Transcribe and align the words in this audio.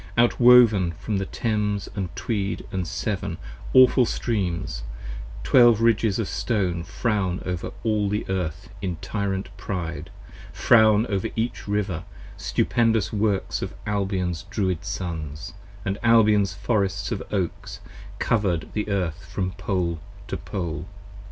20 0.17 0.29
Outwoven 0.33 0.93
from 0.93 1.19
Thames 1.23 1.87
& 2.03 2.15
Tweed 2.15 2.65
& 2.85 2.85
Severn, 2.87 3.37
awful 3.71 4.07
streams, 4.07 4.81
Twelve 5.43 5.79
ridges 5.79 6.17
of 6.17 6.27
Stone 6.27 6.85
frown 6.85 7.39
over 7.45 7.69
all 7.83 8.09
the 8.09 8.27
Earth 8.27 8.69
in 8.81 8.95
tyrant 9.03 9.55
pride, 9.57 10.09
Frown 10.51 11.05
over 11.05 11.27
each 11.35 11.67
River, 11.67 12.03
stupendous 12.35 13.13
Works 13.13 13.61
of 13.61 13.75
Albion's 13.85 14.47
Druid 14.49 14.83
Sons 14.83 15.53
And 15.85 15.99
Albion's 16.01 16.55
Forests 16.55 17.11
of 17.11 17.21
Oaks 17.31 17.79
cover'd 18.17 18.69
the 18.73 18.89
Earth 18.89 19.23
from 19.31 19.51
Pole 19.51 19.99
to 20.27 20.35
Pole. 20.35 20.87